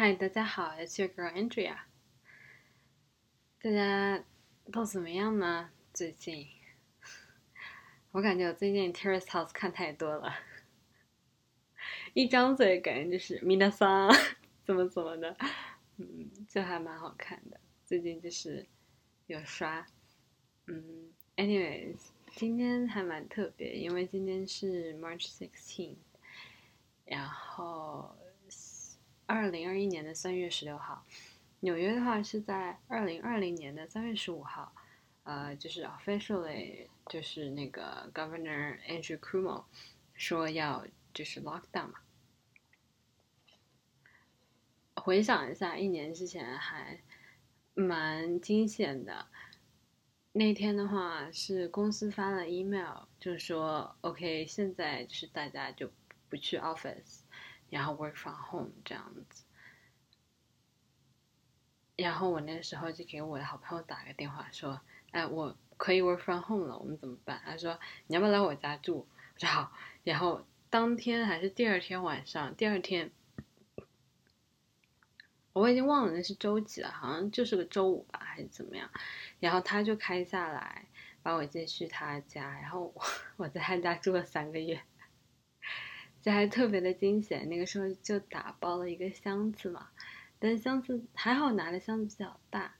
[0.00, 1.76] 嗨，大家好，It's your girl Andrea。
[3.60, 4.24] 大家
[4.70, 5.70] 都怎么样呢？
[5.92, 6.46] 最近，
[8.12, 10.32] 我感觉我最近 Terrace House 看太多了，
[12.14, 14.08] 一张嘴感觉就是米娜桑
[14.64, 15.36] 怎么怎么的，
[15.96, 17.58] 嗯，就还蛮好看的。
[17.84, 18.64] 最近就是
[19.26, 19.84] 有刷，
[20.66, 21.98] 嗯，anyways，
[22.36, 25.96] 今天还蛮特别，因为今天是 March sixteen，
[27.04, 28.16] 然后。
[29.28, 31.04] 二零二一年的三月十六号，
[31.60, 34.74] 纽约的话是在二零二零年的三月十五号，
[35.24, 39.64] 呃，就是 officially 就是那个 Governor Andrew Cuomo
[40.14, 42.00] 说要就是 lockdown 嘛。
[44.94, 46.98] 回想一下，一年之前还
[47.74, 49.26] 蛮惊险的。
[50.32, 55.92] 那天的话是公司发了 email，就是说 OK，现在是大家就
[56.30, 57.17] 不去 office。
[57.70, 59.44] 然后 work from home 这样子，
[61.96, 64.80] 然后我那时候就给我的好朋友打个电话说
[65.12, 69.72] ：“哎，我可以 work from home 了，我们怎么办？”他说：“你要不要来我家住？”我说：“好。”
[70.04, 73.10] 然后当天还是第二天晚上，第二天
[75.52, 78.88] 我已经忘了那是周几了，好像就是个周五吧，还是怎么样？
[79.40, 80.86] 然后他就开下来
[81.22, 83.02] 把我接去他家，然后我
[83.36, 84.80] 我在他家住了三个月。
[86.20, 89.88] 就还特别的惊险，那个时候就打包了一个箱子嘛，
[90.38, 92.74] 但箱子还好拿的箱子比较大，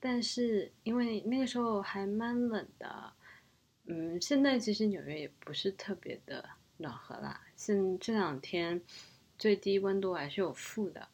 [0.00, 3.12] 但是因为那个时候还蛮冷的，
[3.86, 8.82] 嗯，现在其实纽约也不是特别的暖和啦，现这两天
[9.38, 11.08] 最低温度还是有负的，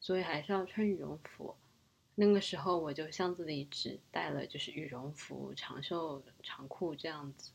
[0.00, 1.54] 所以还是要穿羽绒服。
[2.14, 7.52] 那个时候我就箱子里只带了就是羽绒服、长袖长裤这样子。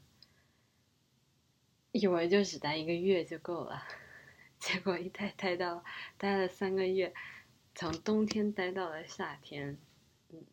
[1.93, 3.83] 以为就只待一个月就够了，
[4.57, 5.85] 结果一待待到
[6.17, 7.13] 待了三个月，
[7.75, 9.77] 从冬天待到了夏天，
[10.31, 10.43] 嗯，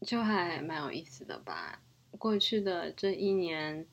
[0.00, 1.80] 就还蛮有意思的吧。
[2.18, 3.86] 过去的这一年，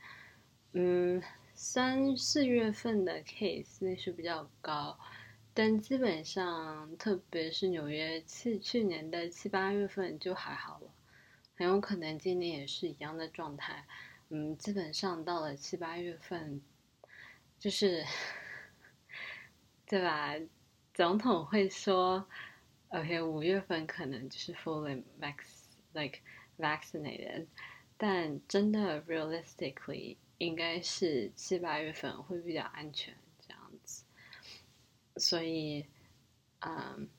[0.73, 1.21] 嗯，
[1.53, 4.97] 三四月份的 case 那是比较高，
[5.53, 10.91] 但基本上，特别是纽约去去年的七八月份就还好了，
[11.55, 13.85] 很有可能今年也是一样的状态。
[14.33, 16.61] 嗯，基本上到了七八月份，
[17.59, 18.05] 就是，
[19.85, 20.33] 对吧？
[20.93, 22.25] 总统会说
[22.87, 25.35] ，OK，五月份可能就是 fully vax
[25.91, 26.19] like
[26.57, 27.47] vaccinated，
[27.97, 33.13] 但真的 realistically 应该是七八月份会比较安全
[33.45, 34.05] 这样子。
[35.17, 35.85] 所以，
[36.59, 37.09] 嗯，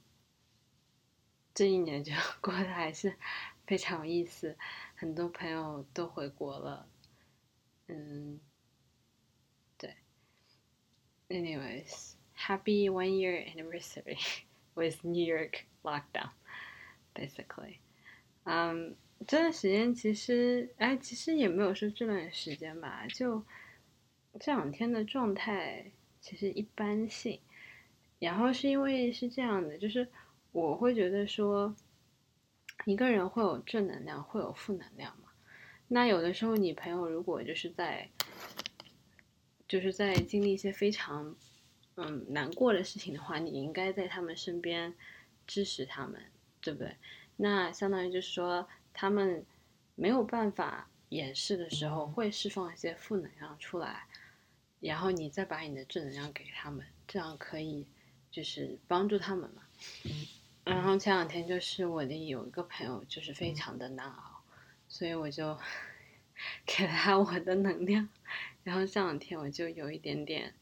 [1.52, 3.14] 这一年就 过得还是
[3.66, 4.56] 非常有意思，
[4.96, 6.88] 很多朋友都回国了。
[7.88, 8.40] 嗯，
[9.78, 9.94] 对。
[11.28, 14.18] Anyways, happy one year anniversary
[14.74, 16.30] with New York lockdown,
[17.14, 17.78] basically.
[18.44, 23.44] 嗯，这段时间其实，哎，其实也没有说这段时间吧，就
[24.40, 27.40] 这两天的状态其实一般性。
[28.18, 30.08] 然后是因为是这样的，就是
[30.52, 31.74] 我会觉得说，
[32.84, 35.21] 一个人会有正能量，会有负能量嘛。
[35.94, 38.08] 那有的时候，你朋友如果就是在，
[39.68, 41.36] 就是在经历一些非常，
[41.96, 44.94] 嗯难过的事情的话，你应该在他们身边
[45.46, 46.18] 支持他们，
[46.62, 46.96] 对不对？
[47.36, 49.44] 那相当于就是说，他们
[49.94, 54.06] 没有办法掩饰的时候，会释放一些负能量出来，
[54.80, 57.86] 然后你再把你的正能量给他们，这样可以
[58.30, 59.62] 就是帮助他们嘛。
[60.64, 64.31] 然后前两天就是我的有一个朋友，就是非常的难熬。
[64.92, 65.58] 所以我就
[66.66, 68.10] 给了他我的能量，
[68.62, 70.54] 然后这两天我就有一点点，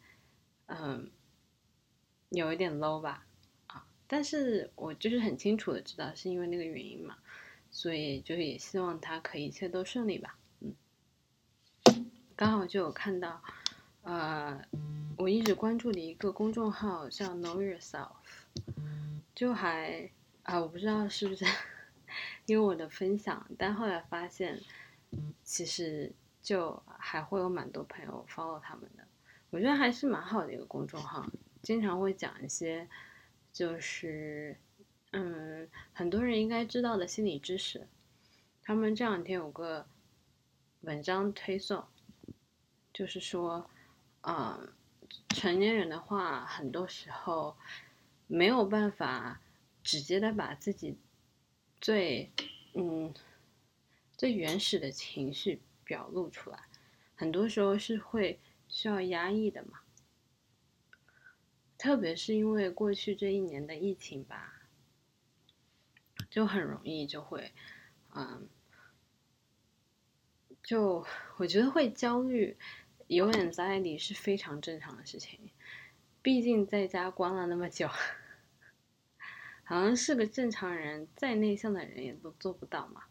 [0.67, 1.11] 嗯，
[2.29, 3.27] 有一点 low 吧，
[3.67, 7.19] 啊，但是我就是很清楚的知道是因为那个原因嘛，
[7.73, 10.77] 所以就是也希望他可以一切都顺利吧，嗯，
[12.37, 13.43] 刚好就有看到，
[14.03, 14.63] 呃，
[15.19, 18.13] 我一直关注的一个公众号叫 Know Yourself，
[19.35, 20.09] 就还
[20.45, 21.45] 啊，我不知道是不是。
[22.51, 24.61] 因为我的分享，但后来发现，
[25.45, 26.13] 其实
[26.43, 29.07] 就还会有蛮多朋友 follow 他们的，
[29.51, 31.25] 我觉得还是蛮好的一个公众号，
[31.63, 32.89] 经常会讲一些，
[33.53, 34.57] 就是，
[35.13, 37.87] 嗯，很多人应该知道的心理知识。
[38.65, 39.87] 他们这两天有个
[40.81, 41.85] 文章推送，
[42.93, 43.71] 就是说，
[44.23, 44.73] 嗯，
[45.29, 47.57] 成年人的话，很多时候
[48.27, 49.41] 没有办法
[49.85, 50.99] 直接的把自己。
[51.81, 52.31] 最，
[52.75, 53.15] 嗯，
[54.17, 56.65] 最原始的情绪表露出来，
[57.15, 58.39] 很多时候是会
[58.69, 59.81] 需要压抑的嘛。
[61.79, 64.69] 特别是因为过去这一年的疫情吧，
[66.29, 67.53] 就很容易就会，
[68.15, 68.47] 嗯，
[70.63, 71.07] 就
[71.39, 72.59] 我觉得会焦虑，
[73.07, 75.51] 有 anxiety 是非常正常的事情，
[76.21, 77.89] 毕竟在家关了那么久，
[79.71, 83.05] 好像是个正常人，再内向的人也都做不到嘛，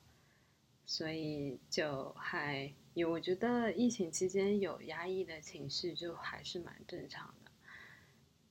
[0.85, 7.51] 所以就还有，我觉得疫情期间有压抑的情绪，就还是蛮正常的。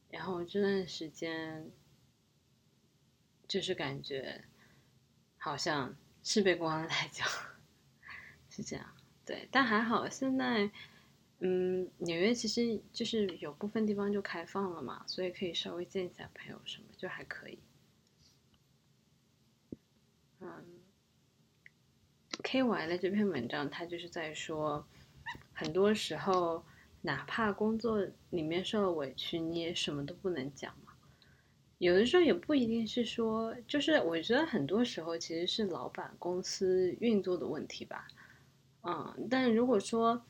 [0.08, 1.70] 然后这段时间，
[3.46, 4.42] 就是感觉
[5.36, 7.22] 好像是被关了太久，
[8.48, 8.86] 是这样。
[9.26, 10.70] 对，但还好，现在，
[11.40, 17.58] 嗯，纽约其实就是有部分地方就开放了嘛，所以可以稍微见一下朋友什么，就还可以。
[20.40, 20.64] 嗯
[22.42, 24.86] ，K Y 的这篇文章，他就是在说，
[25.52, 26.64] 很多时候。
[27.00, 30.92] 哪怕工作里面受了委屈，你也什么都不能讲嘛。
[31.78, 38.08] 有的时候也不一定是说，就是我觉得很多时候其实是老板公司运作的问题吧。
[38.82, 40.20] 嗯，但如果说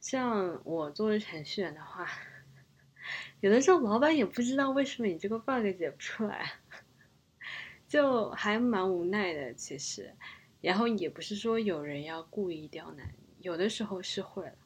[0.00, 2.08] 像我作为程序员的话，
[3.42, 6.52] 有的时候老板也不知道为什么你这个 bug 解不出来，
[7.92, 10.10] 就还蛮无奈的其实。
[10.62, 13.06] 然后也不是说有人要故意刁难，
[13.40, 14.56] 有的时候是会了，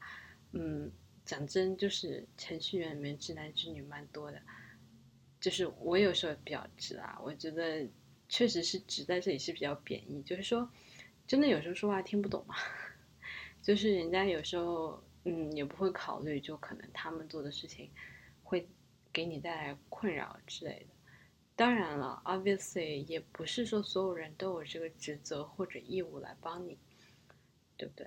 [0.53, 0.93] 嗯。
[1.25, 4.41] 讲真，就是程序员里面直男直女蛮多的，
[5.41, 7.85] 就是我有时候比较直啊，我觉得
[8.29, 10.71] 确实是直在这里是比较贬义，就是说
[11.27, 12.55] 真的有时候说话听不懂嘛，
[13.61, 17.91] 就是人家有时候嗯也不会考虑，就可能他们做的事情
[18.45, 18.69] 会
[19.13, 20.96] 给你带来困扰之类的。
[21.57, 26.79] 当然了，obviously 也不是说所有人都有这个职责或者义务来帮你，
[27.77, 28.07] 对不对？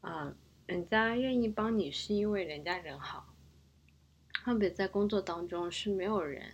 [0.00, 0.34] 嗯。
[0.66, 3.32] 人家愿意帮你，是因为人家人好。
[4.32, 6.44] 特别在工作当中，是没有人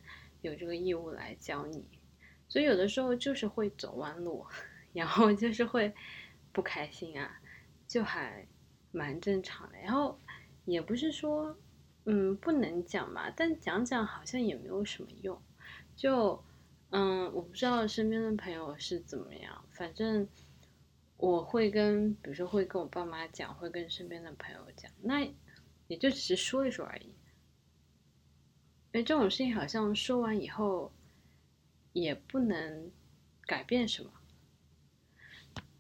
[0.42, 1.82] 有这个义务来教你，
[2.46, 4.46] 所以有的时候就是会走弯路，
[4.92, 5.94] 然后就是会
[6.52, 7.40] 不开心啊，
[7.88, 8.46] 就还
[8.90, 9.78] 蛮正常的。
[9.78, 10.18] 然后
[10.66, 11.56] 也不是说
[12.04, 15.40] 嗯不能讲嘛，但讲讲好像也没有什么用。
[15.96, 16.42] 就
[16.90, 20.26] 嗯，我不知道身边的朋友是怎么样，反正。
[21.18, 25.20] 我会跟，比如说会跟我爸妈讲，会跟身边的朋友讲，那
[25.86, 27.04] 也就只是说一说而已。
[28.90, 30.90] 因为这种事情好像说完以后，
[31.92, 32.90] 也不能
[33.46, 34.10] 改变什么，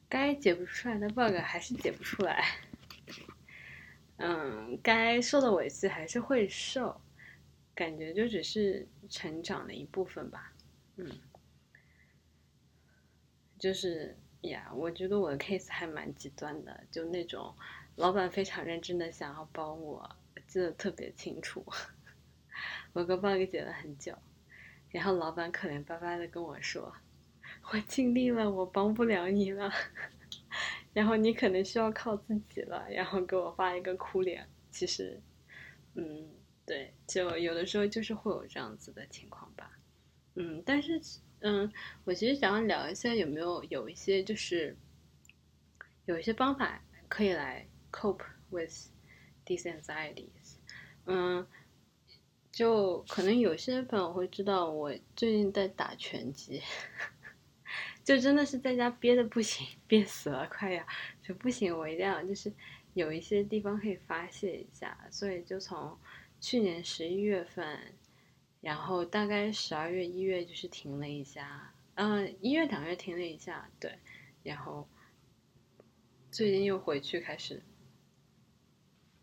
[0.08, 2.58] 该解不出来的 bug 还是解不出来。
[4.18, 7.00] 嗯，该受的委屈还是会受，
[7.74, 10.52] 感觉就只是成长的一部分吧。
[10.96, 11.10] 嗯，
[13.58, 14.16] 就是。
[14.42, 17.54] 呀，我觉得我的 case 还蛮极端的，就那种
[17.94, 20.16] 老板非常认真的想要帮我，
[20.48, 21.64] 记得特别清楚。
[22.92, 24.18] 我个 bug 解了很久，
[24.90, 26.92] 然后老板可怜巴巴的跟我说
[27.70, 29.72] ：“我尽力了，我帮不了你了。
[30.92, 34.44] ”然后你可能需要靠自己了，然后给我发一个哭脸。
[34.72, 35.22] 其实，
[35.94, 36.28] 嗯，
[36.72, 39.78] 对，就有的时候就是会有这样子的情况吧。
[40.34, 41.00] 嗯，但是。
[41.44, 41.68] 嗯，
[42.04, 44.76] 我其实想要聊一下有没有有一些就是
[46.04, 48.70] 有一些方法可以来 cope with
[49.44, 50.58] these anxieties。
[51.06, 51.44] 嗯，
[52.52, 56.62] 就可能有些朋友会知道我最近在打拳击，
[58.04, 60.86] 就真的是在家憋的不行，憋死了，快要
[61.24, 62.52] 就不行，我一定要就是
[62.94, 65.98] 有一些地方可以发泄一下，所以就从
[66.42, 67.94] 去年十一月份。
[68.60, 73.98] 然后大概十二月、一月就是停了一下，嗯，一月、两月停了一下，对，
[74.44, 74.86] 然后
[76.30, 77.60] 最近又回去开始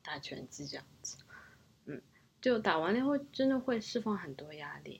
[0.03, 1.19] 打拳击这样子，
[1.85, 2.01] 嗯，
[2.41, 4.99] 就打完了以后真的会释放很多压力，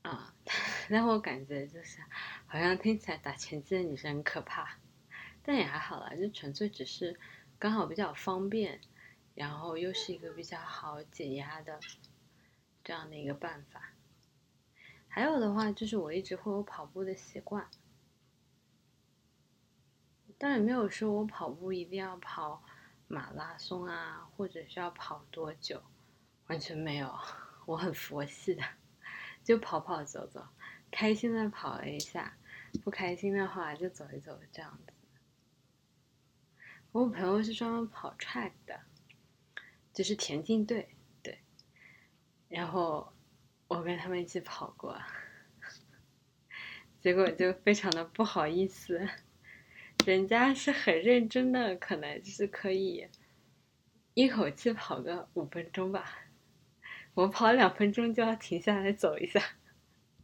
[0.00, 0.34] 啊，
[0.88, 1.98] 但我感觉就是
[2.46, 4.78] 好像听起来打拳击的女生很可怕，
[5.42, 7.20] 但也还好啦，就纯粹只是
[7.58, 8.80] 刚好比较方便，
[9.34, 11.80] 然后又是一个比较好解压的。
[12.84, 13.92] 这样的一个办法，
[15.06, 17.68] 还有的话就是我一直会有跑步的习惯，
[20.36, 22.64] 但也没有说我跑步一定要跑
[23.06, 25.80] 马拉松啊，或者是要跑多久，
[26.48, 27.16] 完全没有，
[27.66, 28.64] 我很佛系的，
[29.44, 30.48] 就跑跑走走，
[30.90, 32.36] 开心的跑了一下，
[32.82, 34.92] 不开心的话就走一走这样子。
[36.90, 38.80] 我朋友是专门跑 track 的，
[39.92, 40.88] 就是田径队。
[41.22, 41.38] 对
[42.48, 43.12] 然后
[43.68, 45.00] 我跟他们一起跑过，
[47.00, 49.08] 结果就非常的不好意思，
[50.04, 53.08] 人家是很认真的，可能就是可以
[54.14, 56.26] 一口气跑个五分钟吧，
[57.14, 59.40] 我跑两分钟就要停下来走一下，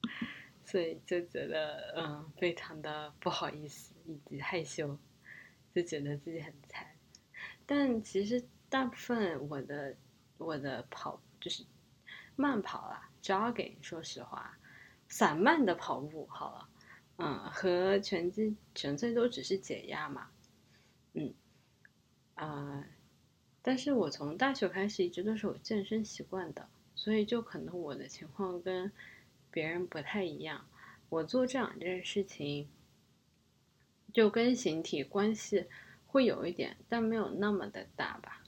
[0.64, 4.98] 所以就觉得嗯非常的不好意思以及害羞，
[5.74, 6.94] 就觉得自己很菜。
[7.64, 9.96] 但其实大部分我的
[10.36, 11.64] 我的跑就是
[12.36, 14.58] 慢跑啦，jogging，说实话，
[15.08, 16.68] 散漫的跑步好了，
[17.16, 20.28] 嗯，和拳击纯粹都只是解压嘛，
[21.14, 21.32] 嗯，
[22.34, 22.84] 啊，
[23.62, 26.68] 但是我从大学开始一直都是有健身习惯的。
[26.94, 28.90] 所以就可能我的情况跟
[29.52, 30.66] 别人不太一样，
[31.08, 32.68] 我做这两件事情
[34.12, 35.66] 就跟形体关系
[36.08, 38.42] 会有一点，但没有那么的大吧。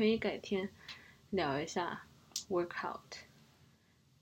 [0.00, 0.70] 可以改天
[1.28, 2.06] 聊一下
[2.48, 3.02] workout。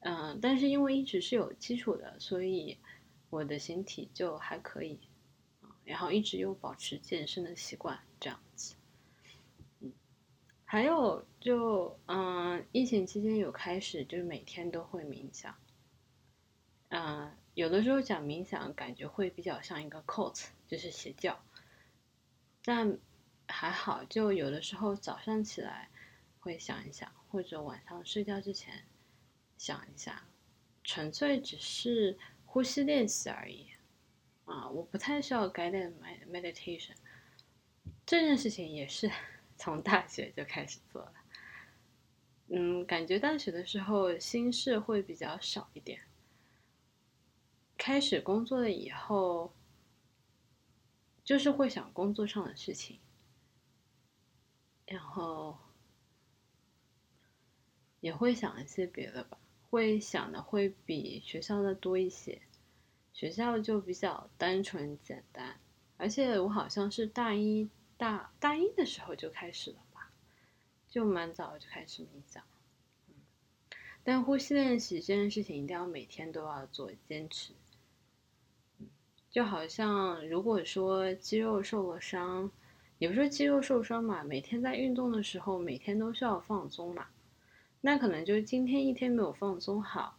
[0.01, 2.77] 嗯，但是因为一直是有基础的，所以
[3.31, 4.99] 我的形体就还可以，
[5.85, 8.75] 然后一直有保持健身的习惯，这样子。
[10.65, 15.55] 还有就嗯，疫情期间有开始，就是每天都会冥想。
[16.89, 21.39] 嗯，有的时候讲冥想，感觉会比较像一个 cult，就是邪教。
[22.65, 22.99] 但
[23.49, 25.89] 还好，就有的时候早上起来
[26.41, 28.85] 会想一想，或者晚上睡觉之前
[29.57, 30.25] 想一下，
[30.85, 33.67] 纯粹只是呼吸练习而已。
[34.45, 35.93] 啊，我不太需要 guided
[36.31, 36.95] meditation，
[38.07, 39.11] 这件事情也是。
[39.61, 41.15] 从大学就开始做了，
[42.47, 46.03] 嗯，感觉大学的时候心事会比较少一点。
[47.77, 49.53] 开始工作了以后，
[51.25, 53.01] 就是会想工作上的事情，
[54.89, 55.57] 然后
[58.01, 59.39] 也会想一些别的吧，
[59.71, 62.43] 会想的会比学校的多一些。
[63.13, 65.61] 学校就比较单纯简单，
[65.97, 67.69] 而且我好像是大一。
[67.97, 70.13] 大大一的时候就开始了吧，
[70.89, 72.45] 就蛮早就开始冥想，
[74.05, 77.55] 但呼吸练习这件事情一定要每天都要做，坚持，
[79.29, 82.53] 就好像如果说肌肉受了伤，
[82.99, 87.07] 也不是肌肉受伤嘛，每天在运动的时候，每天都需要放松嘛，
[87.81, 90.19] 那可能就是今天一天没有放松好，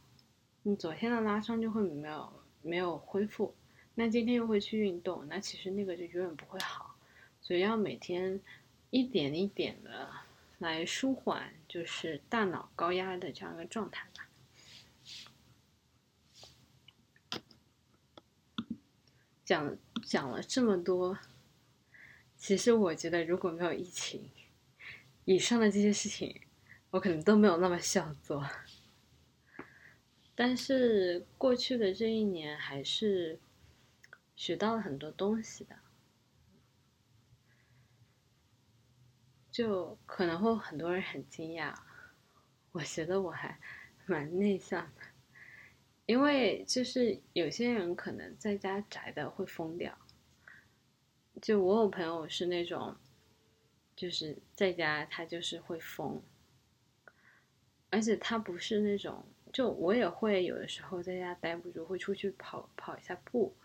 [0.63, 3.53] 你昨天的拉伤就会没有没有恢复，
[3.95, 6.95] 那今天又会去运动，那其实那个就永远不会好。
[7.41, 8.39] 所以要每天
[8.89, 10.09] 一点一点的
[10.59, 14.25] 来舒缓，就是大脑高压的这样一个状态吧。
[19.43, 21.17] 讲讲了这么多，
[22.39, 24.31] 其实我觉得如果没有疫情，
[25.25, 26.41] 以上的这些事情，
[26.89, 28.49] 我可能都没有那么想做。
[30.33, 33.37] 但是过去的这一年，还是
[34.35, 35.75] 学到了很多东西的。
[39.51, 41.75] 就可能会很多人很惊讶，
[42.71, 43.59] 我觉得我还
[44.05, 45.01] 蛮内向的，
[46.05, 49.97] 因为就是有些人可能在家宅的会疯掉，
[51.41, 52.95] 就我有朋友是那种，
[53.95, 56.21] 就是在家他就是会疯，
[57.89, 63.55] 而且他不是那种，就我也会有的时候在家待不住，会出去跑跑一下步，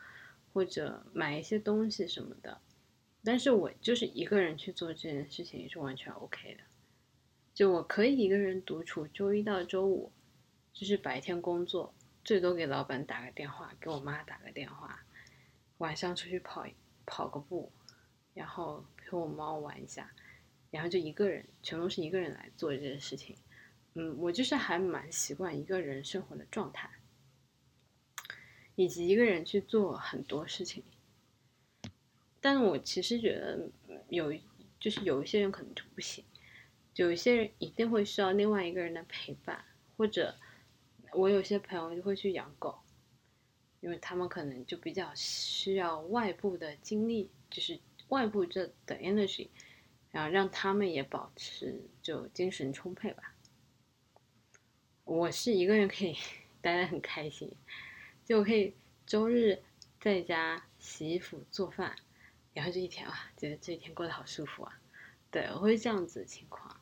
[0.52, 2.60] 或者买一些东西什么的。
[3.24, 6.62] 但是我就是一个人去做这件事情是完全 OK 的，
[7.54, 10.12] 就我可以一个人独处，周一到周五，
[10.72, 15.04] 就是白天工作，最多给老板打个电话，给我妈打个电话，
[15.78, 16.66] 晚上出去跑
[17.06, 17.70] 跑个步，
[18.34, 20.10] 然后陪我猫玩一下，
[20.70, 23.36] 然后就一个人，全都是一个人来做这件事情。
[23.94, 26.90] 嗯，我就是还蛮习惯一个人生活的状态，
[28.74, 30.82] 以及一个人去做很多事情。
[32.40, 33.70] 但我其实觉得
[34.08, 34.32] 有，
[34.80, 36.24] 就是有一些人可能就不行，
[36.96, 39.64] 有一些人一定会需要另外一个人的陪伴，
[39.96, 40.34] 或者
[41.12, 42.80] 我有些朋友就会去养狗，
[43.84, 49.48] 因为他们可能就比较需要外部的精力，就是外部这的 energy，
[50.10, 53.34] 然后让他们也保持就精神充沛吧。
[55.04, 56.16] 我是一个人可以
[56.62, 57.54] 待得很开心，
[58.24, 58.72] 就可以
[59.04, 59.62] 周日
[60.00, 61.94] 在家洗衣服做饭。
[62.54, 64.80] 然后这一天啊，觉得这一天过得好舒服啊，
[65.30, 66.80] 对我会这样子情况。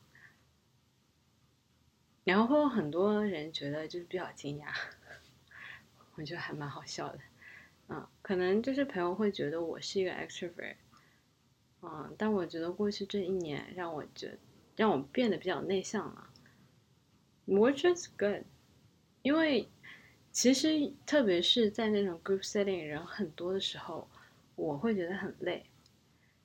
[2.22, 4.72] 然后会有很多人觉得就是比较惊讶，
[6.14, 7.18] 我觉得还蛮好笑的，
[7.88, 10.76] 嗯，可能就是朋友会觉得我是一个 extrovert，
[11.82, 14.38] 嗯，但我觉得过去这一年让我觉
[14.76, 16.30] 让我变得比较内向了
[17.46, 18.44] ，which is good，
[19.22, 19.68] 因为
[20.30, 24.08] 其实特别是在那种 group setting 人很多的时候。
[24.54, 25.64] 我会觉得很累，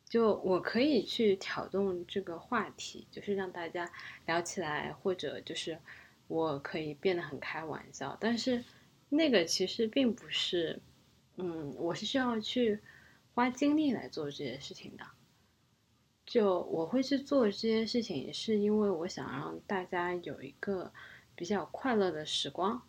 [0.05, 3.91] 就我可以去挑动这个话题，就是让大家
[4.25, 5.77] 聊起来，或者就是
[6.29, 8.63] 我可以变得很开玩笑，但是
[9.09, 10.81] 那个其实并不是，
[11.37, 12.79] 嗯，我是需要去
[13.33, 15.05] 花精力来做这些事情的。
[16.25, 20.91] 就我会去做这些事情，是因为我想让大家有一个
[21.35, 22.85] 比较快乐的时光，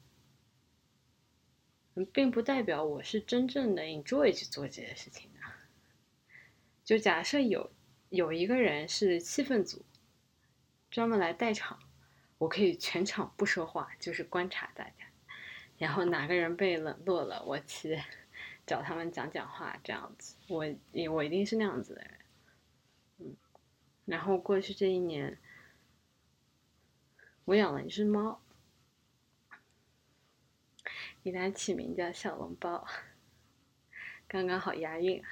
[2.13, 5.39] 并不代表我是真正的 enjoy 去做这些事情的。
[6.85, 7.71] 就假设有
[8.09, 9.85] 有一个人是气氛组，
[10.91, 11.79] 专门来带场，
[12.39, 15.08] 我可以全场不说话，就是观察大家，
[15.79, 17.99] 然后哪个人被冷落了，我去
[18.67, 20.67] 找他们讲讲话，这样子，我
[21.11, 22.11] 我一定是那样子的人。
[23.19, 23.37] 嗯
[24.05, 25.39] 然后过去这一年，
[27.45, 28.41] 我养了一只猫，
[31.23, 32.87] 给它起名叫小笼包，
[34.27, 35.23] 刚刚好押韵。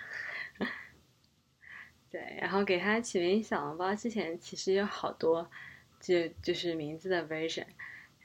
[2.11, 5.50] 对，然后给它起名小笼包之前，其实有好多
[5.99, 7.67] 就就是名字的 version。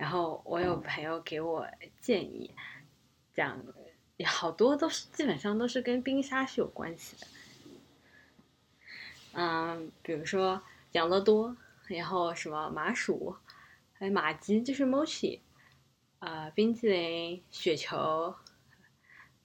[0.01, 1.63] 然后我有朋友给我
[1.99, 2.49] 建议，
[3.35, 3.63] 讲
[4.25, 7.27] 好多都是基本上都是跟冰沙是有关系的。
[9.33, 10.59] 嗯，比如说
[10.93, 11.55] 养乐多，
[11.85, 13.35] 然后什么麻薯，
[13.93, 15.39] 还有马吉，就是 mochi，
[16.17, 18.33] 啊，冰淇淋、雪球，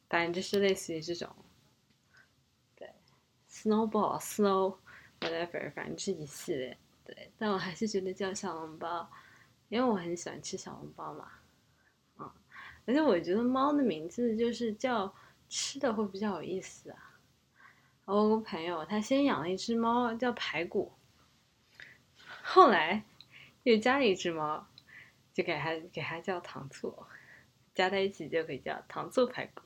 [0.09, 1.29] 反正就是类似于这种。
[2.75, 2.91] 对
[3.51, 4.79] ，snowball、snow
[5.21, 6.79] whatever，反正是一系列。
[7.05, 9.07] 对，但我还是觉得叫小笼包，
[9.69, 11.31] 因为我很喜欢吃小笼包嘛。
[12.19, 12.31] 嗯，
[12.87, 15.15] 而且我觉得猫的名字就是叫
[15.49, 17.19] 吃的会比较有意思啊。
[18.05, 20.93] 我有个朋友，他先养了一只猫叫排骨，
[22.43, 23.05] 后来
[23.65, 24.67] 又加了一只猫，
[25.35, 26.97] 就给它给它叫糖醋，
[27.75, 29.63] 加在一起就可以叫糖醋排骨。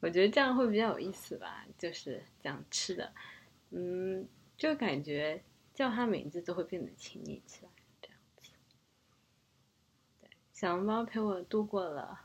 [0.00, 3.10] 我觉得这样会比较有意思吧，就是讲吃的，
[3.70, 4.28] 嗯，
[4.58, 5.42] 就感觉
[5.72, 7.65] 叫它名字都会变得亲密起来，
[10.56, 12.22] 小笼包陪我度过了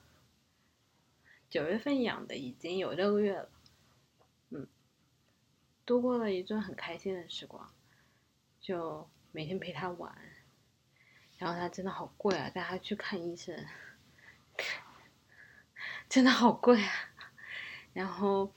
[1.50, 3.50] 九月份养的，已经有六个月了。
[4.52, 4.66] 嗯
[5.86, 7.70] 度过了一段很开心的时光，
[8.62, 10.16] 就每天陪他玩，
[11.38, 13.54] 然后他真的好贵啊，带他去看医生，
[16.08, 16.90] 真的好贵啊。
[17.92, 18.54] 然后，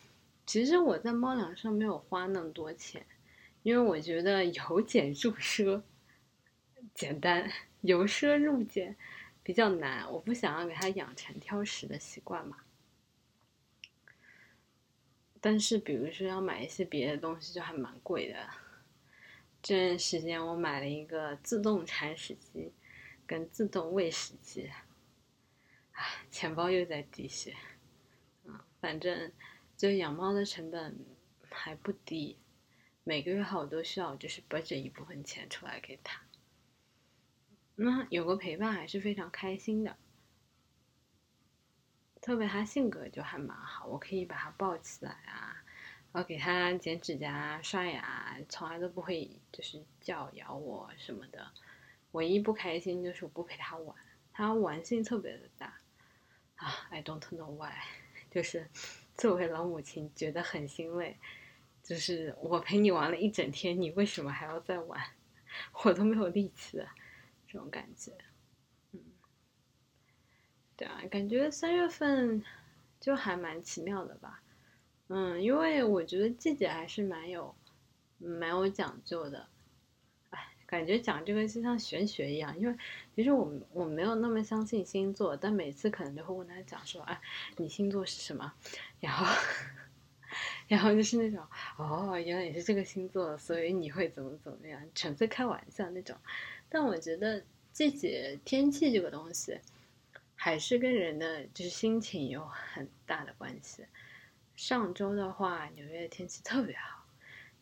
[0.47, 3.05] 其实我在猫粮上没有花那么多钱，
[3.65, 5.83] 因为我觉得由俭入奢
[6.95, 8.97] 简单，由奢入俭
[9.45, 12.65] 比较难，我不想要给他养成挑食的习惯嘛。
[15.41, 18.49] 但是，比如说要买一些别的东西，就还蛮贵的。
[19.63, 22.73] 这段时间我买了一个自动铲屎机，
[23.27, 24.71] 跟自动喂食机，
[25.93, 27.55] 唉，钱包又在滴血。
[28.45, 29.31] 嗯，反正
[29.77, 30.99] 就养猫的成本
[31.51, 32.39] 还不低，
[33.05, 36.24] 每个月好多需要就是 budget 一部分钱出来给它。
[37.77, 39.97] 那有个陪伴还是非常开心的。
[42.21, 45.63] 特别他性格就还蛮好，我可以把他抱起来啊，
[46.13, 51.51] 然后给他剪指甲、刷牙，从来都不会就是叫咬我什么的。
[52.13, 53.97] 唯一不开心就是我不陪他玩，
[54.33, 55.81] 他玩性特别的大
[56.57, 57.75] 啊，I don't know why，
[58.31, 58.71] 就是
[59.17, 61.19] 作为老母亲觉得很欣慰，
[61.83, 64.99] 就是我陪你玩了一整天，你为什么还要再玩？
[65.85, 66.89] 我都没有力气了，
[67.55, 68.13] 这种感觉。
[68.91, 69.01] 嗯
[70.77, 72.43] 对啊，感觉三月份
[72.99, 74.43] 就还蛮奇妙的吧，
[75.07, 77.55] 嗯，因为我觉得季节还是蛮有
[78.19, 79.47] 蛮有讲究的，
[80.31, 82.77] 哎，感觉讲这个就像玄学一样，因为
[83.15, 87.21] 其实我我没有那么相信星座，但每次可能就会问他讲说，哎，
[87.57, 88.53] 你星座是什么？
[88.99, 89.25] 然后
[90.69, 91.47] 然后就是那种，
[91.77, 96.17] 哦，原来你是这个星座，所以你会怎么怎么样，纯粹开玩笑那种。
[96.69, 99.59] 但我觉得季节天气这个东西。
[100.37, 103.87] 还是跟人的就是心情有很大的关系。
[104.57, 107.07] 上周的话，纽约的天气特别好，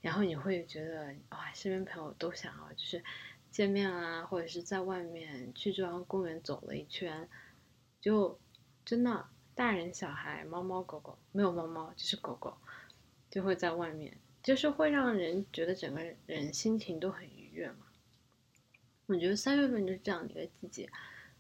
[0.01, 3.05] 然后你会觉得哇，身边朋友都想要就是
[3.53, 7.29] 见面啊，或者是在外面去中央公园走了一圈，
[8.01, 8.37] 就
[8.85, 12.57] 真的大人小孩、猫猫狗狗没有猫猫就是狗狗，
[13.33, 17.87] 就会在外面，就是会让人觉得整个人心情都很愉悦嘛。
[19.07, 20.91] 我觉得三月份就是这样的一个季节。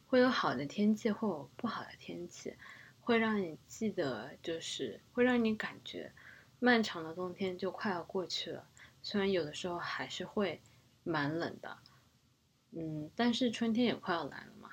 [0.06, 2.54] 会有好的天气，会有不好的天气，
[3.00, 6.12] 会让你记得，就是会让你感觉
[6.60, 8.66] 漫长的冬天就快要过去了。
[9.02, 10.60] 虽然有的时候还是会
[11.02, 11.78] 蛮冷的，
[12.72, 14.70] 嗯，但是春天也快要来了嘛，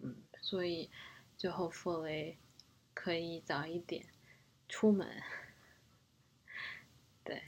[0.00, 0.90] 嗯，所以
[1.38, 2.36] 就 hopefully
[2.92, 4.04] 可以早一点
[4.68, 5.08] 出门，
[7.24, 7.42] 对，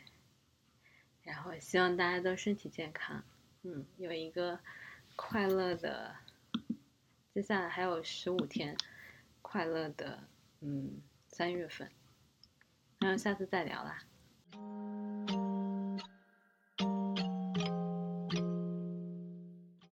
[1.25, 3.25] 然后希望大家都身体健康，
[3.63, 4.61] 嗯，有一个
[5.17, 6.15] 快乐的。
[7.35, 8.77] 接下来还有十五天，
[9.43, 10.21] 快乐的
[10.61, 11.91] 嗯三月份，
[13.01, 14.05] 那下次再聊啦。